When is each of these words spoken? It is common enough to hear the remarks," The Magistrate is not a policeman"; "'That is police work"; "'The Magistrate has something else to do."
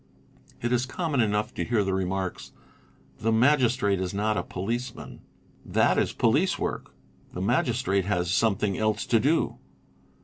It 0.63 0.71
is 0.73 0.87
common 0.87 1.19
enough 1.21 1.53
to 1.53 1.63
hear 1.63 1.83
the 1.83 1.93
remarks," 1.93 2.53
The 3.19 3.31
Magistrate 3.31 3.99
is 3.99 4.15
not 4.15 4.35
a 4.35 4.41
policeman"; 4.41 5.21
"'That 5.63 5.99
is 5.99 6.11
police 6.11 6.57
work"; 6.57 6.91
"'The 7.33 7.41
Magistrate 7.41 8.05
has 8.05 8.33
something 8.33 8.79
else 8.79 9.05
to 9.05 9.19
do." 9.19 9.59